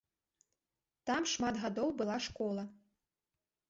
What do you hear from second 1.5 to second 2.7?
гадоў была школа.